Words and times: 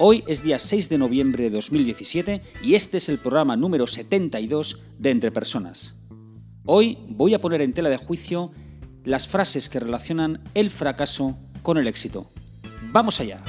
Hoy 0.00 0.24
es 0.26 0.42
día 0.42 0.58
6 0.58 0.88
de 0.88 0.98
noviembre 0.98 1.44
de 1.44 1.50
2017 1.50 2.42
y 2.64 2.74
este 2.74 2.96
es 2.96 3.08
el 3.08 3.20
programa 3.20 3.54
número 3.54 3.86
72 3.86 4.82
de 4.98 5.10
Entre 5.10 5.30
Personas. 5.30 5.94
Hoy 6.66 6.98
voy 7.10 7.32
a 7.32 7.40
poner 7.40 7.60
en 7.60 7.72
tela 7.72 7.90
de 7.90 7.96
juicio 7.96 8.50
las 9.04 9.28
frases 9.28 9.68
que 9.68 9.78
relacionan 9.78 10.42
el 10.54 10.70
fracaso 10.70 11.38
con 11.62 11.78
el 11.78 11.86
éxito. 11.86 12.28
¡Vamos 12.90 13.20
allá! 13.20 13.44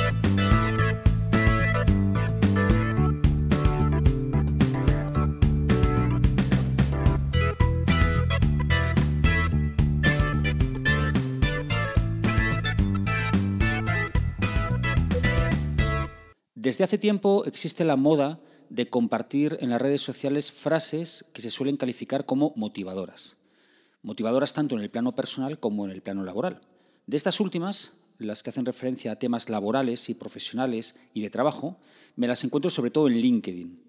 Desde 16.75 16.83
hace 16.83 16.97
tiempo 16.97 17.45
existe 17.45 17.85
la 17.85 17.95
moda 17.95 18.41
de 18.69 18.89
compartir 18.89 19.57
en 19.61 19.69
las 19.69 19.81
redes 19.81 20.01
sociales 20.01 20.51
frases 20.51 21.23
que 21.31 21.41
se 21.41 21.49
suelen 21.49 21.77
calificar 21.77 22.25
como 22.25 22.51
motivadoras. 22.57 23.37
Motivadoras 24.01 24.51
tanto 24.51 24.75
en 24.75 24.81
el 24.81 24.89
plano 24.89 25.15
personal 25.15 25.57
como 25.57 25.85
en 25.85 25.91
el 25.91 26.01
plano 26.01 26.25
laboral. 26.25 26.59
De 27.07 27.15
estas 27.15 27.39
últimas, 27.39 27.93
las 28.17 28.43
que 28.43 28.49
hacen 28.49 28.65
referencia 28.65 29.13
a 29.13 29.15
temas 29.15 29.47
laborales 29.47 30.09
y 30.09 30.15
profesionales 30.15 30.97
y 31.13 31.21
de 31.21 31.29
trabajo, 31.29 31.77
me 32.17 32.27
las 32.27 32.43
encuentro 32.43 32.69
sobre 32.69 32.91
todo 32.91 33.07
en 33.07 33.21
LinkedIn. 33.21 33.81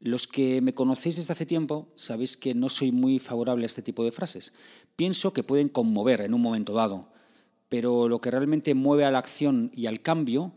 Los 0.00 0.26
que 0.26 0.60
me 0.60 0.74
conocéis 0.74 1.18
desde 1.18 1.32
hace 1.32 1.46
tiempo 1.46 1.86
sabéis 1.94 2.36
que 2.36 2.54
no 2.54 2.68
soy 2.68 2.90
muy 2.90 3.20
favorable 3.20 3.66
a 3.66 3.66
este 3.66 3.82
tipo 3.82 4.02
de 4.02 4.10
frases. 4.10 4.52
Pienso 4.96 5.32
que 5.32 5.44
pueden 5.44 5.68
conmover 5.68 6.22
en 6.22 6.34
un 6.34 6.42
momento 6.42 6.72
dado, 6.72 7.08
pero 7.68 8.08
lo 8.08 8.18
que 8.18 8.32
realmente 8.32 8.74
mueve 8.74 9.04
a 9.04 9.12
la 9.12 9.18
acción 9.18 9.70
y 9.72 9.86
al 9.86 10.02
cambio 10.02 10.54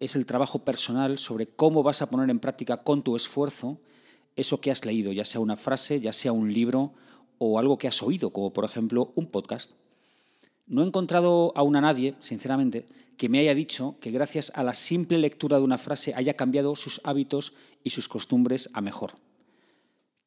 es 0.00 0.16
el 0.16 0.26
trabajo 0.26 0.64
personal 0.64 1.18
sobre 1.18 1.46
cómo 1.46 1.82
vas 1.82 2.02
a 2.02 2.10
poner 2.10 2.30
en 2.30 2.40
práctica 2.40 2.78
con 2.78 3.02
tu 3.02 3.14
esfuerzo 3.14 3.78
eso 4.34 4.60
que 4.60 4.70
has 4.70 4.84
leído, 4.84 5.12
ya 5.12 5.24
sea 5.24 5.40
una 5.40 5.56
frase, 5.56 6.00
ya 6.00 6.12
sea 6.12 6.32
un 6.32 6.52
libro 6.52 6.92
o 7.38 7.58
algo 7.58 7.78
que 7.78 7.88
has 7.88 8.02
oído, 8.02 8.30
como 8.30 8.50
por 8.52 8.64
ejemplo 8.64 9.12
un 9.14 9.26
podcast. 9.26 9.72
No 10.66 10.82
he 10.82 10.86
encontrado 10.86 11.52
aún 11.54 11.76
a 11.76 11.80
nadie, 11.80 12.14
sinceramente, 12.18 12.86
que 13.16 13.28
me 13.28 13.40
haya 13.40 13.54
dicho 13.54 13.96
que 14.00 14.10
gracias 14.10 14.52
a 14.54 14.62
la 14.62 14.72
simple 14.72 15.18
lectura 15.18 15.58
de 15.58 15.64
una 15.64 15.78
frase 15.78 16.14
haya 16.14 16.34
cambiado 16.34 16.76
sus 16.76 17.00
hábitos 17.04 17.52
y 17.84 17.90
sus 17.90 18.08
costumbres 18.08 18.70
a 18.72 18.80
mejor. 18.80 19.12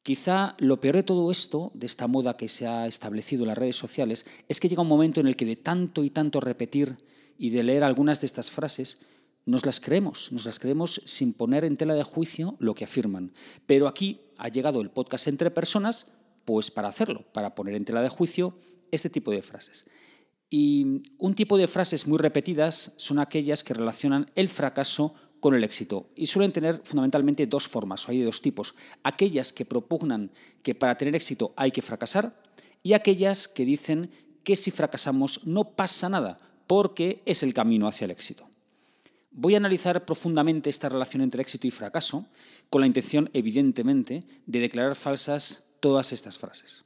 Quizá 0.02 0.54
lo 0.58 0.80
peor 0.80 0.96
de 0.96 1.02
todo 1.02 1.30
esto, 1.30 1.72
de 1.74 1.86
esta 1.86 2.06
moda 2.06 2.36
que 2.36 2.48
se 2.48 2.66
ha 2.66 2.86
establecido 2.86 3.44
en 3.44 3.48
las 3.48 3.58
redes 3.58 3.76
sociales, 3.76 4.26
es 4.48 4.60
que 4.60 4.68
llega 4.68 4.82
un 4.82 4.88
momento 4.88 5.18
en 5.18 5.26
el 5.26 5.34
que 5.34 5.46
de 5.46 5.56
tanto 5.56 6.04
y 6.04 6.10
tanto 6.10 6.40
repetir 6.40 6.98
y 7.38 7.50
de 7.50 7.62
leer 7.62 7.82
algunas 7.82 8.20
de 8.20 8.26
estas 8.26 8.50
frases, 8.50 8.98
nos 9.46 9.66
las 9.66 9.80
creemos, 9.80 10.32
nos 10.32 10.46
las 10.46 10.58
creemos 10.58 11.02
sin 11.04 11.32
poner 11.32 11.64
en 11.64 11.76
tela 11.76 11.94
de 11.94 12.02
juicio 12.02 12.56
lo 12.58 12.74
que 12.74 12.84
afirman. 12.84 13.32
Pero 13.66 13.88
aquí 13.88 14.20
ha 14.38 14.48
llegado 14.48 14.80
el 14.80 14.90
podcast 14.90 15.28
entre 15.28 15.50
personas, 15.50 16.08
pues 16.44 16.70
para 16.70 16.88
hacerlo, 16.88 17.24
para 17.32 17.54
poner 17.54 17.74
en 17.74 17.84
tela 17.84 18.02
de 18.02 18.08
juicio 18.08 18.54
este 18.90 19.10
tipo 19.10 19.30
de 19.30 19.42
frases. 19.42 19.86
Y 20.50 21.02
un 21.18 21.34
tipo 21.34 21.58
de 21.58 21.66
frases 21.66 22.06
muy 22.06 22.18
repetidas 22.18 22.92
son 22.96 23.18
aquellas 23.18 23.64
que 23.64 23.74
relacionan 23.74 24.30
el 24.34 24.48
fracaso 24.48 25.14
con 25.40 25.54
el 25.54 25.64
éxito 25.64 26.08
y 26.14 26.26
suelen 26.26 26.52
tener 26.52 26.80
fundamentalmente 26.84 27.46
dos 27.46 27.68
formas, 27.68 28.08
o 28.08 28.12
hay 28.12 28.18
de 28.18 28.24
dos 28.24 28.40
tipos. 28.40 28.74
Aquellas 29.02 29.52
que 29.52 29.66
propugnan 29.66 30.30
que 30.62 30.74
para 30.74 30.96
tener 30.96 31.14
éxito 31.14 31.52
hay 31.56 31.70
que 31.70 31.82
fracasar 31.82 32.40
y 32.82 32.92
aquellas 32.92 33.48
que 33.48 33.64
dicen 33.64 34.10
que 34.42 34.56
si 34.56 34.70
fracasamos 34.70 35.40
no 35.44 35.74
pasa 35.76 36.08
nada 36.08 36.38
porque 36.66 37.22
es 37.26 37.42
el 37.42 37.52
camino 37.52 37.88
hacia 37.88 38.06
el 38.06 38.10
éxito. 38.10 38.48
Voy 39.36 39.54
a 39.54 39.56
analizar 39.56 40.04
profundamente 40.04 40.70
esta 40.70 40.88
relación 40.88 41.20
entre 41.20 41.42
éxito 41.42 41.66
y 41.66 41.72
fracaso, 41.72 42.24
con 42.70 42.80
la 42.80 42.86
intención, 42.86 43.30
evidentemente, 43.32 44.22
de 44.46 44.60
declarar 44.60 44.94
falsas 44.94 45.64
todas 45.80 46.12
estas 46.12 46.38
frases. 46.38 46.84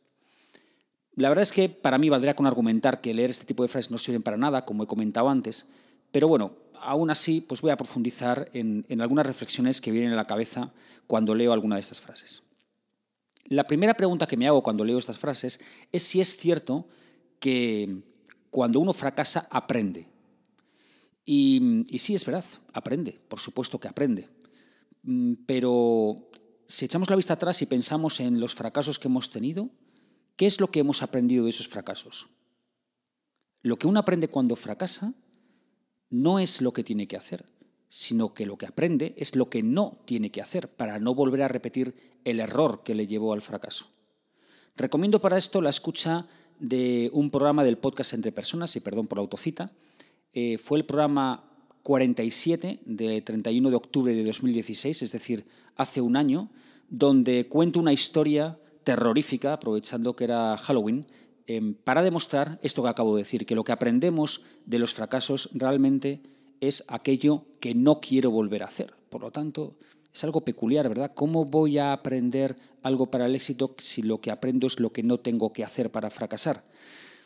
La 1.14 1.28
verdad 1.28 1.42
es 1.42 1.52
que 1.52 1.68
para 1.68 1.98
mí 1.98 2.08
valdría 2.08 2.34
con 2.34 2.46
argumentar 2.46 3.02
que 3.02 3.12
leer 3.12 3.28
este 3.28 3.44
tipo 3.44 3.62
de 3.62 3.68
frases 3.68 3.90
no 3.90 3.98
sirven 3.98 4.22
para 4.22 4.38
nada, 4.38 4.64
como 4.64 4.82
he 4.82 4.86
comentado 4.86 5.28
antes, 5.28 5.66
pero 6.10 6.26
bueno, 6.26 6.56
aún 6.80 7.10
así 7.10 7.42
pues 7.42 7.60
voy 7.60 7.70
a 7.70 7.76
profundizar 7.76 8.48
en, 8.54 8.86
en 8.88 9.02
algunas 9.02 9.26
reflexiones 9.26 9.82
que 9.82 9.90
vienen 9.90 10.12
a 10.12 10.16
la 10.16 10.26
cabeza 10.26 10.72
cuando 11.06 11.34
leo 11.34 11.52
alguna 11.52 11.74
de 11.74 11.82
estas 11.82 12.00
frases. 12.00 12.44
La 13.44 13.66
primera 13.66 13.94
pregunta 13.94 14.26
que 14.26 14.38
me 14.38 14.46
hago 14.46 14.62
cuando 14.62 14.84
leo 14.84 14.96
estas 14.96 15.18
frases 15.18 15.60
es 15.92 16.02
si 16.02 16.20
es 16.22 16.36
cierto 16.36 16.86
que 17.40 18.00
cuando 18.50 18.80
uno 18.80 18.94
fracasa 18.94 19.46
aprende. 19.50 20.06
Y, 21.30 21.84
sí, 21.98 22.14
es 22.14 22.24
verdad, 22.24 22.46
aprende, 22.72 23.20
por 23.28 23.38
supuesto 23.38 23.78
que 23.78 23.86
aprende. 23.86 24.30
Mm, 25.02 25.34
pero 25.44 26.30
si 26.66 26.86
echamos 26.86 27.10
la 27.10 27.16
vista 27.16 27.34
atrás 27.34 27.60
y 27.60 27.66
pensamos 27.66 28.20
en 28.20 28.40
los 28.40 28.54
fracasos 28.54 28.98
que 28.98 29.08
hemos 29.08 29.28
tenido, 29.28 29.68
¿qué 30.36 30.46
es 30.46 30.58
lo 30.58 30.70
que 30.70 30.80
hemos 30.80 31.02
aprendido 31.02 31.44
de 31.44 31.50
esos 31.50 31.68
fracasos? 31.68 32.28
Lo 33.60 33.76
que 33.76 33.86
uno 33.86 34.00
aprende 34.00 34.28
cuando 34.28 34.56
fracasa 34.56 35.12
no 36.08 36.38
es 36.38 36.62
lo 36.62 36.72
que 36.72 36.82
tiene 36.82 37.06
que 37.06 37.18
hacer, 37.18 37.44
sino 37.90 38.32
que 38.32 38.46
lo 38.46 38.56
que 38.56 38.64
aprende 38.64 39.14
es 39.18 39.36
lo 39.36 39.50
que 39.50 39.62
no 39.62 40.00
tiene 40.06 40.30
que 40.30 40.40
hacer 40.40 40.70
para 40.70 40.98
no 40.98 41.14
volver 41.14 41.42
a 41.42 41.48
repetir 41.48 41.94
el 42.24 42.40
error 42.40 42.82
que 42.82 42.94
le 42.94 43.06
llevó 43.06 43.34
al 43.34 43.42
fracaso. 43.42 43.86
Recomiendo 44.76 45.20
para 45.20 45.36
esto 45.36 45.60
la 45.60 45.68
escucha 45.68 46.26
de 46.58 47.10
un 47.12 47.28
programa 47.28 47.64
del 47.64 47.76
podcast 47.76 48.14
Entre 48.14 48.32
Personas, 48.32 48.74
y 48.76 48.80
perdón 48.80 49.06
por 49.06 49.18
la 49.18 49.22
autocita, 49.22 49.70
eh, 50.32 50.58
fue 50.58 50.78
el 50.78 50.84
programa 50.84 51.48
47 51.82 52.80
de 52.84 53.22
31 53.22 53.70
de 53.70 53.76
octubre 53.76 54.14
de 54.14 54.24
2016, 54.24 55.02
es 55.02 55.12
decir, 55.12 55.46
hace 55.76 56.00
un 56.00 56.16
año, 56.16 56.50
donde 56.88 57.48
cuento 57.48 57.80
una 57.80 57.92
historia 57.92 58.58
terrorífica, 58.84 59.54
aprovechando 59.54 60.14
que 60.16 60.24
era 60.24 60.56
Halloween, 60.56 61.06
em, 61.46 61.74
para 61.74 62.02
demostrar 62.02 62.58
esto 62.62 62.82
que 62.82 62.88
acabo 62.88 63.16
de 63.16 63.22
decir, 63.22 63.46
que 63.46 63.54
lo 63.54 63.64
que 63.64 63.72
aprendemos 63.72 64.42
de 64.66 64.78
los 64.78 64.94
fracasos 64.94 65.50
realmente 65.54 66.22
es 66.60 66.84
aquello 66.88 67.46
que 67.60 67.74
no 67.74 68.00
quiero 68.00 68.30
volver 68.30 68.62
a 68.62 68.66
hacer. 68.66 68.92
Por 69.08 69.22
lo 69.22 69.30
tanto, 69.30 69.78
es 70.12 70.24
algo 70.24 70.44
peculiar, 70.44 70.88
¿verdad? 70.88 71.12
¿Cómo 71.14 71.44
voy 71.44 71.78
a 71.78 71.92
aprender 71.92 72.56
algo 72.82 73.10
para 73.10 73.26
el 73.26 73.34
éxito 73.34 73.74
si 73.78 74.02
lo 74.02 74.20
que 74.20 74.30
aprendo 74.30 74.66
es 74.66 74.80
lo 74.80 74.92
que 74.92 75.02
no 75.02 75.20
tengo 75.20 75.52
que 75.52 75.64
hacer 75.64 75.90
para 75.90 76.10
fracasar? 76.10 76.64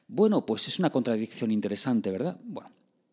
Bueno, 0.09 0.45
pues 0.45 0.69
es 0.69 0.79
una 0.79 0.91
contradicción 0.91 1.51
interesante, 1.51 2.11
¿verdad? 2.11 2.39
Bueno, 2.45 2.71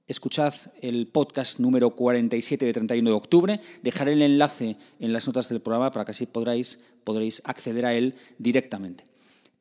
escuchad 0.09 0.53
el 0.81 1.07
podcast 1.07 1.59
número 1.59 1.91
47 1.91 2.65
de 2.65 2.73
31 2.73 3.09
de 3.09 3.15
octubre. 3.15 3.59
Dejaré 3.83 4.13
el 4.13 4.23
enlace 4.23 4.75
en 4.99 5.13
las 5.13 5.27
notas 5.27 5.47
del 5.49 5.61
programa 5.61 5.91
para 5.91 6.03
que 6.03 6.11
así 6.11 6.25
podréis, 6.25 6.79
podréis 7.03 7.41
acceder 7.45 7.85
a 7.85 7.93
él 7.93 8.15
directamente. 8.39 9.05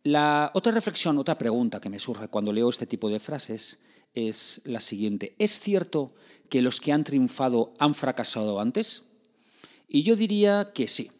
La 0.05 0.51
otra 0.55 0.73
reflexión, 0.73 1.19
otra 1.19 1.37
pregunta 1.37 1.81
que 1.81 1.91
me 1.91 1.99
surge 1.99 2.29
cuando 2.29 2.53
leo 2.53 2.71
este 2.71 2.87
tipo 2.87 3.11
de 3.11 3.21
frases 3.21 3.79
es 4.15 4.63
la 4.65 4.81
siguiente. 4.81 5.37
¿Es 5.39 5.61
cierto 5.61 6.15
que 6.49 6.63
los 6.63 6.81
que 6.81 6.93
han 6.93 7.05
triunfado 7.05 7.75
han 7.79 7.95
fracasado 7.95 8.59
antes? 8.59 9.05
Y 9.87 10.03
yo 10.03 10.17
diría 10.17 10.71
que 10.75 10.89
sí 10.89 11.11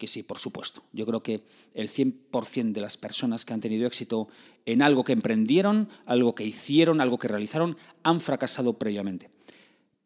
que 0.00 0.08
sí, 0.08 0.24
por 0.24 0.38
supuesto. 0.38 0.82
Yo 0.92 1.06
creo 1.06 1.22
que 1.22 1.44
el 1.74 1.90
100% 1.90 2.72
de 2.72 2.80
las 2.80 2.96
personas 2.96 3.44
que 3.44 3.52
han 3.52 3.60
tenido 3.60 3.86
éxito 3.86 4.28
en 4.64 4.82
algo 4.82 5.04
que 5.04 5.12
emprendieron, 5.12 5.88
algo 6.06 6.34
que 6.34 6.44
hicieron, 6.44 7.00
algo 7.00 7.18
que 7.18 7.28
realizaron, 7.28 7.76
han 8.02 8.18
fracasado 8.18 8.78
previamente. 8.78 9.30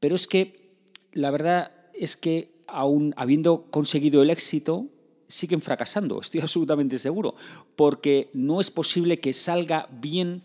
Pero 0.01 0.17
es 0.17 0.27
que 0.27 0.75
la 1.13 1.31
verdad 1.31 1.73
es 1.95 2.17
que 2.17 2.65
aún 2.67 3.15
habiendo 3.17 3.71
conseguido 3.71 4.21
el 4.23 4.31
éxito, 4.31 4.89
siguen 5.29 5.61
fracasando, 5.61 6.21
estoy 6.21 6.41
absolutamente 6.41 6.99
seguro, 6.99 7.37
porque 7.77 8.31
no 8.35 8.61
es 8.61 8.71
posible 8.71 9.21
que 9.21 9.33
salga 9.33 9.89
bien 9.93 10.43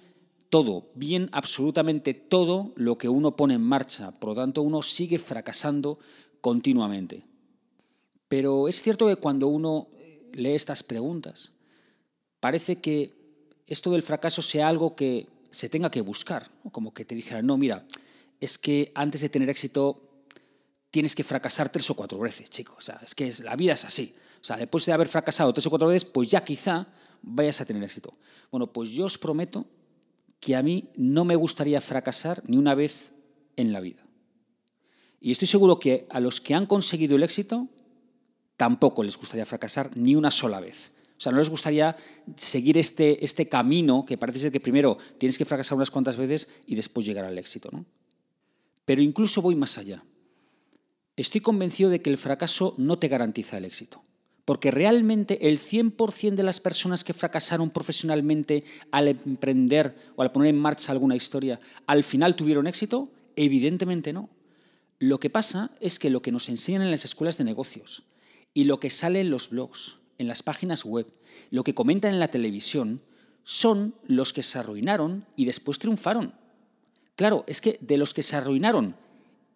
todo, 0.50 0.90
bien 0.94 1.30
absolutamente 1.32 2.14
todo 2.14 2.72
lo 2.76 2.96
que 2.96 3.10
uno 3.10 3.36
pone 3.36 3.56
en 3.56 3.64
marcha. 3.64 4.12
Por 4.12 4.30
lo 4.30 4.36
tanto, 4.36 4.62
uno 4.62 4.84
sigue 4.84 5.18
fracasando 5.18 5.98
continuamente. 6.40 7.29
Pero 8.30 8.68
es 8.68 8.82
cierto 8.82 9.08
que 9.08 9.18
cuando 9.18 9.48
uno 9.48 9.90
eh, 9.98 10.32
lee 10.34 10.54
estas 10.54 10.84
preguntas, 10.84 11.52
parece 12.40 12.78
que 12.78 13.18
esto 13.68 13.92
del 13.92 14.04
fracaso 14.04 14.42
sea 14.42 14.70
algo 14.70 14.96
que 14.96 15.28
se 15.52 15.68
tenga 15.68 15.92
que 15.92 16.02
buscar, 16.02 16.50
como 16.72 16.94
que 16.94 17.06
te 17.06 17.16
dijeran, 17.16 17.46
no, 17.46 17.58
mira, 17.58 17.86
es 18.40 18.58
que 18.58 18.92
antes 18.96 19.22
de 19.22 19.30
tener 19.30 19.50
éxito 19.50 19.98
tienes 20.92 21.16
que 21.16 21.24
fracasar 21.24 21.70
tres 21.72 21.90
o 21.90 21.96
cuatro 21.96 22.20
veces, 22.20 22.50
chicos, 22.50 22.78
o 22.78 22.82
sea, 22.82 23.02
es 23.04 23.14
que 23.16 23.32
la 23.44 23.56
vida 23.56 23.74
es 23.74 23.84
así. 23.84 24.14
O 24.42 24.44
sea, 24.44 24.58
después 24.58 24.86
de 24.86 24.94
haber 24.94 25.08
fracasado 25.08 25.52
tres 25.52 25.66
o 25.66 25.70
cuatro 25.70 25.90
veces, 25.90 26.06
pues 26.06 26.30
ya 26.30 26.44
quizá 26.44 26.88
vayas 27.22 27.60
a 27.62 27.66
tener 27.66 27.84
éxito. 27.84 28.18
Bueno, 28.52 28.72
pues 28.72 28.90
yo 28.90 29.06
os 29.06 29.18
prometo 29.18 29.66
que 30.40 30.56
a 30.56 30.64
mí 30.64 30.90
no 30.96 31.26
me 31.26 31.36
gustaría 31.36 31.82
fracasar 31.82 32.42
ni 32.48 32.58
una 32.58 32.76
vez 32.76 33.12
en 33.58 33.74
la 33.74 33.82
vida. 33.82 34.06
Y 35.20 35.32
estoy 35.32 35.48
seguro 35.48 35.80
que 35.80 36.08
a 36.10 36.20
los 36.22 36.40
que 36.40 36.54
han 36.54 36.66
conseguido 36.66 37.18
el 37.18 37.24
éxito 37.24 37.68
tampoco 38.60 39.04
les 39.04 39.16
gustaría 39.16 39.46
fracasar 39.46 39.96
ni 39.96 40.18
una 40.18 40.30
sola 40.30 40.60
vez. 40.60 40.92
O 41.18 41.22
sea, 41.22 41.32
no 41.32 41.38
les 41.38 41.50
gustaría 41.50 41.96
seguir 42.36 42.78
este, 42.78 43.24
este 43.24 43.48
camino 43.48 44.04
que 44.04 44.18
parece 44.18 44.40
ser 44.40 44.52
que 44.52 44.60
primero 44.60 44.98
tienes 45.18 45.38
que 45.38 45.46
fracasar 45.46 45.78
unas 45.78 45.90
cuantas 45.90 46.18
veces 46.18 46.50
y 46.66 46.76
después 46.76 47.06
llegar 47.06 47.24
al 47.24 47.38
éxito. 47.38 47.70
¿no? 47.72 47.86
Pero 48.84 49.02
incluso 49.02 49.42
voy 49.42 49.56
más 49.56 49.78
allá. 49.78 50.04
Estoy 51.16 51.40
convencido 51.40 51.90
de 51.90 52.02
que 52.02 52.10
el 52.10 52.18
fracaso 52.18 52.74
no 52.78 53.00
te 53.00 53.08
garantiza 53.08 53.58
el 53.58 53.64
éxito. 53.64 54.04
Porque 54.44 54.72
realmente 54.72 55.48
el 55.48 55.58
100% 55.58 56.36
de 56.36 56.44
las 56.44 56.60
personas 56.60 57.06
que 57.06 57.14
fracasaron 57.14 57.70
profesionalmente 57.70 58.66
al 58.92 59.08
emprender 59.08 59.96
o 60.18 60.22
al 60.22 60.34
poner 60.34 60.50
en 60.50 60.60
marcha 60.60 60.92
alguna 60.92 61.16
historia, 61.16 61.62
al 61.88 62.04
final 62.04 62.36
tuvieron 62.36 62.68
éxito? 62.68 63.10
Evidentemente 63.38 64.12
no. 64.12 64.30
Lo 64.98 65.18
que 65.18 65.30
pasa 65.30 65.72
es 65.80 65.98
que 65.98 66.10
lo 66.10 66.22
que 66.22 66.34
nos 66.34 66.50
enseñan 66.50 66.82
en 66.82 66.92
las 66.92 67.06
escuelas 67.06 67.38
de 67.38 67.46
negocios 67.46 68.04
y 68.54 68.66
lo 68.66 68.80
que 68.80 68.90
sale 68.90 69.22
en 69.22 69.30
los 69.30 69.50
blogs, 69.50 69.98
en 70.18 70.28
las 70.28 70.44
páginas 70.44 70.84
web, 70.84 71.08
lo 71.52 71.64
que 71.64 71.74
comentan 71.74 72.14
en 72.14 72.20
la 72.20 72.30
televisión, 72.30 73.02
son 73.44 73.96
los 74.06 74.34
que 74.34 74.44
se 74.44 74.60
arruinaron 74.60 75.26
y 75.36 75.46
después 75.46 75.80
triunfaron. 75.80 76.34
Claro, 77.16 77.44
es 77.48 77.62
que 77.62 77.78
de 77.82 77.98
los 77.98 78.14
que 78.14 78.22
se 78.22 78.36
arruinaron 78.36 78.96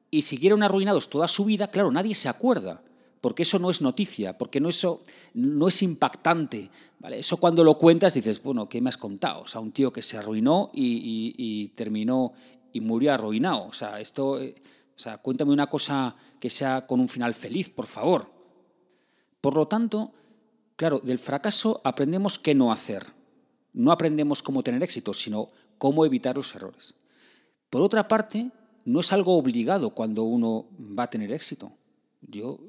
y 0.09 0.21
siguieron 0.21 0.63
arruinados 0.63 1.09
toda 1.09 1.27
su 1.27 1.45
vida, 1.45 1.69
claro, 1.69 1.91
nadie 1.91 2.13
se 2.13 2.29
acuerda, 2.29 2.83
porque 3.21 3.43
eso 3.43 3.57
no 3.57 3.69
es 3.69 3.81
noticia, 3.81 4.37
porque 4.37 4.59
no, 4.59 4.69
eso 4.69 5.01
no 5.33 5.67
es 5.67 5.81
impactante. 5.81 6.69
¿vale? 6.99 7.19
Eso 7.19 7.37
cuando 7.37 7.63
lo 7.63 7.77
cuentas 7.77 8.13
dices, 8.13 8.43
bueno, 8.43 8.67
¿qué 8.67 8.81
me 8.81 8.89
has 8.89 8.97
contado? 8.97 9.43
O 9.43 9.47
sea, 9.47 9.61
un 9.61 9.71
tío 9.71 9.93
que 9.93 10.01
se 10.01 10.17
arruinó 10.17 10.69
y, 10.73 11.69
terminó 11.69 12.33
y 12.73 12.81
murió 12.81 13.13
arruinado. 13.13 13.65
O 13.65 13.73
sea, 13.73 13.99
esto, 13.99 14.41
eh, 14.41 14.55
o 14.95 14.99
sea, 14.99 15.19
cuéntame 15.19 15.53
una 15.53 15.67
cosa 15.67 16.15
que 16.39 16.49
sea 16.49 16.85
con 16.85 16.99
un 16.99 17.07
final 17.07 17.33
feliz, 17.33 17.69
por 17.69 17.87
favor. 17.87 18.29
Por 19.43 19.55
lo 19.55 19.67
tanto, 19.67 20.13
Claro, 20.75 20.99
del 20.99 21.19
fracaso 21.19 21.81
aprendemos 21.83 22.39
qué 22.39 22.55
no 22.55 22.71
hacer. 22.71 23.05
No 23.73 23.91
aprendemos 23.91 24.41
cómo 24.41 24.63
tener 24.63 24.83
éxito, 24.83 25.13
sino 25.13 25.49
cómo 25.77 26.05
evitar 26.05 26.35
los 26.35 26.53
errores. 26.55 26.95
Por 27.69 27.81
otra 27.81 28.07
parte, 28.07 28.51
no 28.85 28.99
es 28.99 29.13
algo 29.13 29.37
obligado 29.37 29.91
cuando 29.91 30.23
uno 30.23 30.67
va 30.97 31.03
a 31.03 31.09
tener 31.09 31.31
éxito. 31.31 31.71
Yo, 32.21 32.59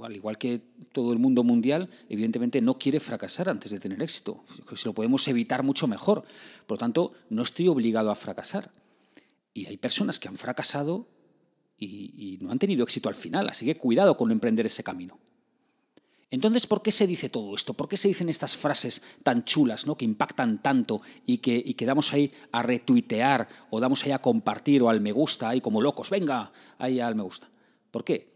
al 0.00 0.16
igual 0.16 0.38
que 0.38 0.62
todo 0.92 1.12
el 1.12 1.18
mundo 1.18 1.44
mundial, 1.44 1.90
evidentemente 2.08 2.60
no 2.60 2.74
quiere 2.74 3.00
fracasar 3.00 3.48
antes 3.48 3.70
de 3.70 3.80
tener 3.80 4.02
éxito. 4.02 4.44
Si 4.74 4.84
lo 4.84 4.94
podemos 4.94 5.26
evitar 5.28 5.62
mucho 5.62 5.86
mejor. 5.86 6.24
Por 6.66 6.76
lo 6.76 6.78
tanto, 6.78 7.12
no 7.30 7.42
estoy 7.42 7.68
obligado 7.68 8.10
a 8.10 8.14
fracasar. 8.14 8.70
Y 9.54 9.66
hay 9.66 9.76
personas 9.78 10.18
que 10.18 10.28
han 10.28 10.36
fracasado 10.36 11.08
y, 11.78 12.12
y 12.16 12.38
no 12.44 12.50
han 12.50 12.58
tenido 12.58 12.84
éxito 12.84 13.08
al 13.08 13.14
final. 13.14 13.48
Así 13.48 13.64
que 13.64 13.76
cuidado 13.76 14.16
con 14.16 14.30
emprender 14.30 14.66
ese 14.66 14.84
camino. 14.84 15.18
Entonces, 16.30 16.66
¿por 16.66 16.82
qué 16.82 16.90
se 16.90 17.06
dice 17.06 17.28
todo 17.28 17.54
esto? 17.54 17.74
¿Por 17.74 17.88
qué 17.88 17.96
se 17.96 18.08
dicen 18.08 18.28
estas 18.28 18.56
frases 18.56 19.02
tan 19.22 19.44
chulas, 19.44 19.86
¿no? 19.86 19.96
que 19.96 20.04
impactan 20.04 20.60
tanto 20.60 21.00
y 21.24 21.38
que, 21.38 21.62
y 21.64 21.74
damos 21.84 22.12
ahí 22.12 22.32
a 22.50 22.62
retuitear 22.62 23.46
o 23.70 23.78
damos 23.78 24.04
ahí 24.04 24.10
a 24.10 24.20
compartir 24.20 24.82
o 24.82 24.90
al 24.90 25.00
me 25.00 25.12
gusta, 25.12 25.48
ahí 25.48 25.60
como 25.60 25.80
locos, 25.80 26.10
venga, 26.10 26.50
ahí 26.78 26.98
al 26.98 27.14
me 27.14 27.22
gusta? 27.22 27.48
¿Por 27.92 28.02
qué? 28.02 28.32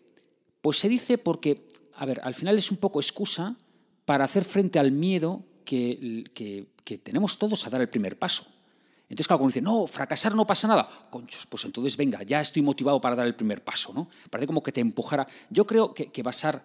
Pues 0.60 0.78
se 0.78 0.88
dice 0.88 1.18
porque, 1.18 1.66
a 1.96 2.06
ver, 2.06 2.20
al 2.22 2.34
final 2.34 2.56
es 2.56 2.70
un 2.70 2.76
poco 2.76 3.00
excusa 3.00 3.56
para 4.04 4.24
hacer 4.24 4.44
frente 4.44 4.78
al 4.78 4.92
miedo 4.92 5.44
que, 5.64 6.24
que, 6.34 6.98
tenemos 6.98 7.38
todos 7.38 7.64
a 7.66 7.70
dar 7.70 7.80
el 7.80 7.88
primer 7.88 8.18
paso. 8.18 8.44
Entonces, 9.08 9.28
claro, 9.28 9.38
cuando 9.38 9.52
dice, 9.52 9.62
no, 9.62 9.86
fracasar 9.86 10.34
no 10.34 10.46
pasa 10.46 10.66
nada, 10.66 10.88
conchos, 11.10 11.46
pues 11.46 11.64
entonces 11.64 11.96
venga, 11.96 12.22
ya 12.24 12.40
estoy 12.40 12.62
motivado 12.62 13.00
para 13.00 13.14
dar 13.14 13.26
el 13.26 13.36
primer 13.36 13.62
paso, 13.62 13.92
¿no? 13.92 14.08
Parece 14.28 14.46
como 14.48 14.62
que 14.62 14.72
te 14.72 14.80
empujara. 14.80 15.26
Yo 15.50 15.66
creo 15.66 15.94
que, 15.94 16.10
que 16.10 16.22
basar 16.22 16.64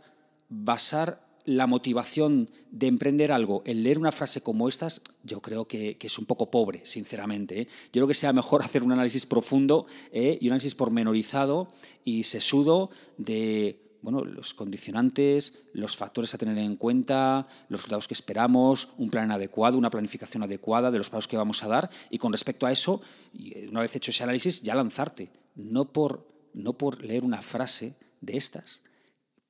basar 0.49 1.25
la 1.45 1.67
motivación 1.67 2.49
de 2.71 2.87
emprender 2.87 3.31
algo 3.31 3.61
en 3.65 3.83
leer 3.83 3.99
una 3.99 4.11
frase 4.11 4.41
como 4.41 4.67
estas, 4.67 5.01
yo 5.23 5.41
creo 5.41 5.67
que, 5.67 5.97
es 5.99 6.19
un 6.19 6.25
poco 6.25 6.49
pobre, 6.49 6.85
sinceramente. 6.85 7.61
¿eh? 7.61 7.67
Yo 7.85 7.99
creo 7.99 8.07
que 8.07 8.13
sea 8.13 8.33
mejor 8.33 8.61
hacer 8.65 8.83
un 8.83 8.91
análisis 8.91 9.25
profundo 9.25 9.85
¿eh? 10.11 10.37
y 10.41 10.47
un 10.47 10.53
análisis 10.53 10.75
pormenorizado 10.75 11.69
y 12.03 12.23
sesudo 12.23 12.89
de 13.17 13.81
bueno, 14.01 14.23
los 14.23 14.53
condicionantes, 14.53 15.53
los 15.73 15.97
factores 15.97 16.31
a 16.35 16.37
tener 16.37 16.59
en 16.59 16.75
cuenta, 16.75 17.47
los 17.69 17.79
resultados 17.79 18.07
que 18.07 18.13
esperamos, 18.13 18.89
un 18.97 19.09
plan 19.09 19.31
adecuado, 19.31 19.79
una 19.79 19.89
planificación 19.89 20.43
adecuada 20.43 20.91
de 20.91 20.99
los 20.99 21.09
pasos 21.09 21.27
que 21.27 21.37
vamos 21.37 21.63
a 21.63 21.67
dar 21.67 21.89
y 22.11 22.19
con 22.19 22.31
respecto 22.31 22.67
a 22.67 22.71
eso, 22.71 23.01
eh, 23.33 23.67
una 23.67 23.81
vez 23.81 23.95
hecho 23.95 24.11
ese 24.11 24.23
análisis, 24.23 24.61
ya 24.61 24.75
lanzarte, 24.75 25.31
no 25.55 25.91
por, 25.91 26.27
no 26.53 26.73
por 26.73 27.03
leer 27.03 27.23
una 27.23 27.41
frase 27.41 27.95
de 28.21 28.37
estas, 28.37 28.83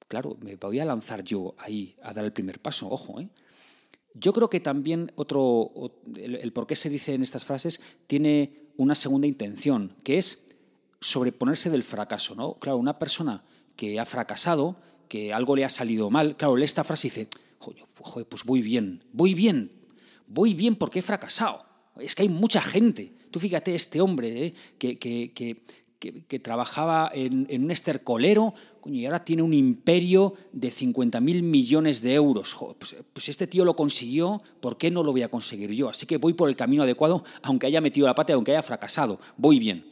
claro, 0.07 0.37
me 0.41 0.55
voy 0.55 0.79
a 0.79 0.85
lanzar 0.85 1.23
yo 1.23 1.55
ahí 1.57 1.95
a 2.03 2.13
dar 2.13 2.25
el 2.25 2.33
primer 2.33 2.59
paso, 2.59 2.89
ojo, 2.89 3.19
¿eh? 3.19 3.29
Yo 4.17 4.31
creo 4.31 4.49
que 4.49 4.61
también 4.61 5.11
otro, 5.15 5.71
el, 6.15 6.53
por 6.53 6.67
qué 6.67 6.77
se 6.77 6.89
dice 6.89 7.13
en 7.13 7.21
estas 7.21 7.43
frases 7.43 7.81
tiene 8.07 8.69
una 8.77 8.95
segunda 8.95 9.27
intención, 9.27 9.93
que 10.03 10.17
es 10.17 10.43
sobreponerse 11.01 11.69
del 11.69 11.83
fracaso, 11.83 12.33
¿no? 12.33 12.53
Claro, 12.53 12.77
una 12.77 12.97
persona 12.97 13.43
que 13.75 13.99
ha 13.99 14.05
fracasado, 14.05 14.77
que 15.09 15.33
algo 15.33 15.55
le 15.57 15.65
ha 15.65 15.69
salido 15.69 16.09
mal, 16.09 16.37
claro, 16.37 16.55
lee 16.55 16.63
esta 16.63 16.85
frase 16.85 17.07
y 17.07 17.09
dice, 17.09 17.29
joder, 17.59 18.25
pues 18.25 18.45
voy 18.45 18.61
bien, 18.61 19.03
voy 19.11 19.33
bien, 19.33 19.69
voy 20.27 20.53
bien 20.53 20.75
porque 20.75 20.99
he 20.99 21.01
fracasado. 21.01 21.65
Es 21.99 22.15
que 22.15 22.23
hay 22.23 22.29
mucha 22.29 22.61
gente. 22.61 23.13
Tú 23.31 23.39
fíjate, 23.39 23.75
este 23.75 24.01
hombre 24.01 24.47
¿eh? 24.47 24.53
que, 24.77 24.97
que, 24.97 25.31
que, 25.33 25.63
trabajaba 26.41 27.11
en, 27.13 27.47
un 27.63 27.71
estercolero 27.71 28.53
y 28.85 29.05
ahora 29.05 29.23
tiene 29.23 29.41
un 29.41 29.53
imperio 29.53 30.33
de 30.51 30.69
50.000 30.69 31.41
millones 31.41 32.01
de 32.01 32.13
euros. 32.13 32.55
Pues, 32.77 32.95
pues, 33.11 33.29
este 33.29 33.47
tío 33.47 33.65
lo 33.65 33.75
consiguió, 33.75 34.41
¿por 34.59 34.77
qué 34.77 34.91
no 34.91 35.03
lo 35.03 35.11
voy 35.11 35.23
a 35.23 35.29
conseguir 35.29 35.71
yo? 35.71 35.89
Así 35.89 36.05
que 36.05 36.17
voy 36.17 36.33
por 36.33 36.49
el 36.49 36.55
camino 36.55 36.83
adecuado, 36.83 37.23
aunque 37.41 37.67
haya 37.67 37.81
metido 37.81 38.07
la 38.07 38.15
pata, 38.15 38.33
aunque 38.33 38.51
haya 38.51 38.61
fracasado, 38.61 39.19
voy 39.37 39.59
bien. 39.59 39.85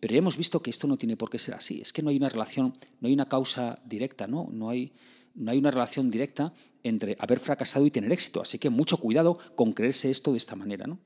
Pero 0.00 0.14
hemos 0.14 0.36
visto 0.36 0.62
que 0.62 0.70
esto 0.70 0.86
no 0.86 0.96
tiene 0.96 1.16
por 1.16 1.28
qué 1.28 1.38
ser 1.38 1.54
así. 1.54 1.80
Es 1.80 1.92
que 1.92 2.02
no 2.02 2.10
hay 2.10 2.16
una 2.16 2.28
relación, 2.28 2.72
no 3.00 3.08
hay 3.08 3.14
una 3.14 3.28
causa 3.28 3.80
directa, 3.84 4.26
¿no? 4.26 4.48
No 4.52 4.70
hay, 4.70 4.92
no 5.34 5.50
hay 5.50 5.58
una 5.58 5.70
relación 5.70 6.10
directa 6.10 6.52
entre 6.84 7.16
haber 7.18 7.40
fracasado 7.40 7.84
y 7.84 7.90
tener 7.90 8.12
éxito. 8.12 8.40
Así 8.40 8.58
que 8.58 8.70
mucho 8.70 8.96
cuidado 8.98 9.38
con 9.56 9.72
creerse 9.72 10.10
esto 10.10 10.32
de 10.32 10.38
esta 10.38 10.54
manera, 10.54 10.86
¿no? 10.86 10.98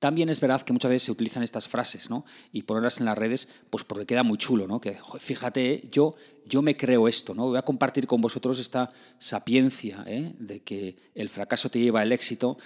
También 0.00 0.30
es 0.30 0.40
verdad 0.40 0.62
que 0.62 0.72
muchas 0.72 0.88
veces 0.88 1.02
se 1.04 1.12
utilizan 1.12 1.42
estas 1.42 1.68
frases, 1.68 2.08
¿no? 2.08 2.24
Y 2.52 2.62
ponerlas 2.62 3.00
en 3.00 3.04
las 3.04 3.18
redes, 3.18 3.50
pues 3.68 3.84
porque 3.84 4.06
queda 4.06 4.22
muy 4.22 4.38
chulo, 4.38 4.66
¿no? 4.66 4.80
Que, 4.80 4.96
fíjate, 5.20 5.86
yo, 5.92 6.14
yo 6.46 6.62
me 6.62 6.74
creo 6.74 7.06
esto, 7.06 7.34
¿no? 7.34 7.48
Voy 7.48 7.58
a 7.58 7.62
compartir 7.62 8.06
con 8.06 8.22
vosotros 8.22 8.58
esta 8.58 8.88
sapiencia 9.18 10.02
¿eh? 10.06 10.32
de 10.38 10.60
que 10.60 10.96
el 11.14 11.28
fracaso 11.28 11.68
te 11.68 11.80
lleva 11.80 12.00
al 12.00 12.12
éxito. 12.12 12.56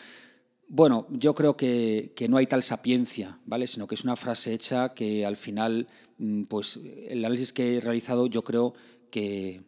Bueno, 0.69 1.09
yo 1.11 1.35
creo 1.35 1.57
que, 1.57 2.13
que, 2.15 2.29
no 2.29 2.37
hay 2.37 2.47
tal 2.47 2.63
sapiencia, 2.63 3.41
¿vale? 3.47 3.67
Sino 3.67 3.89
que 3.89 3.97
es 3.97 4.05
una 4.05 4.15
frase 4.15 4.55
hecha 4.55 4.95
que 4.95 5.27
al 5.27 5.37
final, 5.37 5.89
mm, 6.19 6.45
pues 6.45 6.79
el 7.09 7.25
análisis 7.25 7.53
que 7.53 7.79
he 7.79 7.81
realizado 7.81 8.29
yo 8.29 8.45
creo 8.45 8.75
que, 9.11 9.61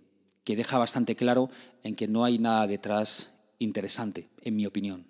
que 0.44 0.54
deja 0.54 0.78
bastante 0.78 1.16
claro 1.16 1.50
en 1.82 1.96
que 1.96 2.06
no 2.06 2.24
hay 2.24 2.38
nada 2.38 2.68
detrás 2.68 3.30
interesante, 3.58 4.28
en 4.42 4.54
mi 4.54 4.66
opinión. 4.66 5.04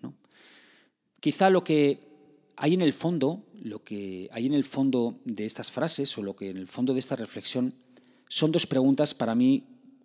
Quizá 1.20 1.50
lo 1.50 1.62
que 1.62 2.15
hay 2.56 2.74
en 2.74 2.82
el 2.82 2.92
fondo, 2.92 3.44
lo 3.54 3.84
que 3.84 4.28
hay 4.32 4.46
en 4.46 4.54
el 4.54 4.64
fondo 4.64 5.20
de 5.24 5.44
estas 5.44 5.70
frases 5.70 6.16
o 6.18 6.22
lo 6.22 6.34
que 6.34 6.48
en 6.48 6.56
el 6.56 6.66
fondo 6.66 6.94
de 6.94 7.00
esta 7.00 7.16
reflexión 7.16 7.74
son 8.28 8.50
dos 8.52 8.66
preguntas 8.66 9.14
para 9.14 9.34
mí 9.34 9.64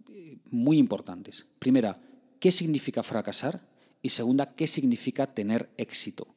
eh, 0.09 0.37
muy 0.51 0.77
importantes. 0.77 1.47
Primera, 1.59 1.99
¿qué 2.39 2.51
significa 2.51 3.03
fracasar? 3.03 3.65
Y 4.01 4.09
segunda, 4.09 4.53
¿qué 4.53 4.67
significa 4.67 5.33
tener 5.33 5.69
éxito? 5.77 6.27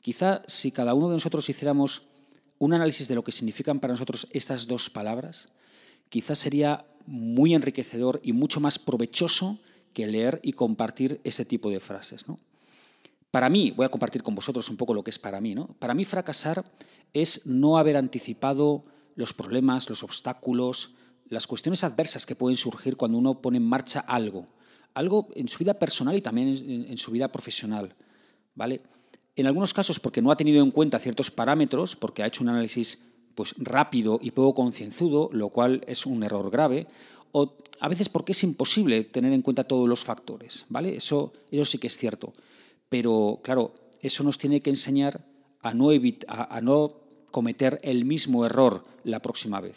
Quizá 0.00 0.42
si 0.46 0.70
cada 0.70 0.94
uno 0.94 1.08
de 1.08 1.14
nosotros 1.14 1.48
hiciéramos 1.48 2.02
un 2.58 2.74
análisis 2.74 3.08
de 3.08 3.14
lo 3.14 3.24
que 3.24 3.32
significan 3.32 3.80
para 3.80 3.94
nosotros 3.94 4.26
estas 4.30 4.66
dos 4.66 4.90
palabras, 4.90 5.48
quizás 6.08 6.38
sería 6.38 6.86
muy 7.06 7.54
enriquecedor 7.54 8.20
y 8.22 8.32
mucho 8.32 8.60
más 8.60 8.78
provechoso 8.78 9.58
que 9.92 10.06
leer 10.06 10.40
y 10.42 10.52
compartir 10.52 11.20
ese 11.24 11.44
tipo 11.44 11.70
de 11.70 11.80
frases. 11.80 12.28
¿no? 12.28 12.36
Para 13.34 13.48
mí, 13.48 13.72
voy 13.72 13.84
a 13.84 13.88
compartir 13.88 14.22
con 14.22 14.36
vosotros 14.36 14.68
un 14.68 14.76
poco 14.76 14.94
lo 14.94 15.02
que 15.02 15.10
es 15.10 15.18
para 15.18 15.40
mí, 15.40 15.56
¿no? 15.56 15.66
Para 15.80 15.92
mí 15.92 16.04
fracasar 16.04 16.64
es 17.12 17.44
no 17.46 17.78
haber 17.78 17.96
anticipado 17.96 18.84
los 19.16 19.32
problemas, 19.32 19.90
los 19.90 20.04
obstáculos, 20.04 20.92
las 21.26 21.48
cuestiones 21.48 21.82
adversas 21.82 22.26
que 22.26 22.36
pueden 22.36 22.56
surgir 22.56 22.96
cuando 22.96 23.18
uno 23.18 23.42
pone 23.42 23.56
en 23.56 23.68
marcha 23.68 23.98
algo, 23.98 24.46
algo 24.94 25.26
en 25.34 25.48
su 25.48 25.58
vida 25.58 25.74
personal 25.74 26.14
y 26.14 26.20
también 26.20 26.86
en, 26.88 26.96
su 26.96 27.10
vida 27.10 27.26
profesional, 27.26 27.96
¿vale? 28.54 28.80
En 29.34 29.48
algunos 29.48 29.74
casos 29.74 29.98
porque 29.98 30.22
no 30.22 30.30
ha 30.30 30.36
tenido 30.36 30.62
en 30.62 30.70
cuenta 30.70 31.00
ciertos 31.00 31.32
parámetros, 31.32 31.96
porque 31.96 32.22
ha 32.22 32.28
hecho 32.28 32.44
un 32.44 32.50
análisis 32.50 33.02
pues 33.34 33.52
rápido 33.58 34.20
y 34.22 34.30
poco 34.30 34.54
concienzudo, 34.54 35.28
lo 35.32 35.48
cual 35.48 35.80
es 35.88 36.06
un 36.06 36.22
error 36.22 36.52
grave, 36.52 36.86
o 37.32 37.56
a 37.80 37.88
veces 37.88 38.08
porque 38.08 38.30
es 38.30 38.44
imposible 38.44 39.02
tener 39.02 39.32
en 39.32 39.42
cuenta 39.42 39.64
todos 39.64 39.88
los 39.88 40.04
factores, 40.04 40.66
¿vale? 40.68 40.94
Eso, 40.94 41.32
eso 41.50 41.64
sí 41.64 41.78
que 41.78 41.88
es 41.88 41.98
cierto. 41.98 42.32
Pero, 42.88 43.40
claro, 43.42 43.72
eso 44.00 44.22
nos 44.22 44.38
tiene 44.38 44.60
que 44.60 44.70
enseñar 44.70 45.24
a 45.60 45.74
no, 45.74 45.88
a 46.28 46.60
no 46.60 46.88
cometer 47.30 47.80
el 47.82 48.04
mismo 48.04 48.44
error 48.44 48.84
la 49.02 49.20
próxima 49.20 49.60
vez. 49.60 49.76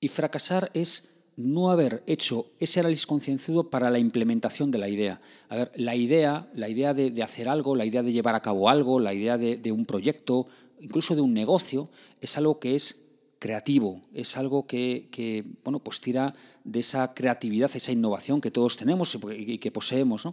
Y 0.00 0.08
fracasar 0.08 0.70
es 0.74 1.08
no 1.36 1.70
haber 1.70 2.02
hecho 2.06 2.46
ese 2.58 2.80
análisis 2.80 3.06
concienzudo 3.06 3.70
para 3.70 3.90
la 3.90 3.98
implementación 3.98 4.70
de 4.70 4.78
la 4.78 4.88
idea. 4.88 5.20
A 5.48 5.56
ver, 5.56 5.72
la 5.74 5.94
idea, 5.96 6.50
la 6.54 6.68
idea 6.68 6.94
de, 6.94 7.22
hacer 7.22 7.48
algo, 7.48 7.76
la 7.76 7.84
idea 7.84 8.02
de 8.02 8.12
llevar 8.12 8.34
a 8.34 8.42
cabo 8.42 8.68
algo, 8.68 9.00
la 9.00 9.14
idea 9.14 9.38
de, 9.38 9.72
un 9.72 9.86
proyecto, 9.86 10.46
incluso 10.80 11.14
de 11.14 11.20
un 11.20 11.32
negocio, 11.32 11.90
es 12.20 12.36
algo 12.36 12.58
que 12.58 12.74
es 12.74 13.00
creativo, 13.38 14.02
es 14.12 14.36
algo 14.36 14.66
que, 14.66 15.44
bueno, 15.64 15.78
pues 15.78 16.00
tira 16.00 16.34
de 16.64 16.80
esa 16.80 17.14
creatividad, 17.14 17.70
esa 17.74 17.92
innovación 17.92 18.40
que 18.40 18.50
todos 18.50 18.76
tenemos 18.76 19.16
y 19.36 19.58
que 19.58 19.70
poseemos. 19.70 20.26